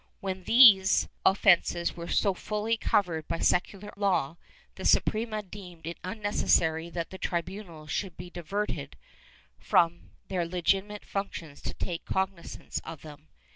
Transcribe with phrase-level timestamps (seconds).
[0.01, 4.37] ^ When these offences were so fully covered by secular law,
[4.73, 8.95] the Suprema deemed it unnecessary that the tribunals should be diverted
[9.59, 13.27] from their legitimate functions to take cognizance of them.